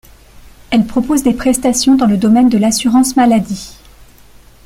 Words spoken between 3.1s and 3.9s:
maladie.